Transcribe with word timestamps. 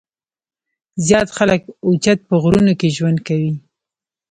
زيات 1.05 1.29
خلک 1.37 1.61
اوچت 1.85 2.19
پۀ 2.27 2.35
غرونو 2.43 2.73
کښې 2.79 2.89
ژوند 2.97 3.19
کوي 3.27 3.51
ـ 3.57 3.59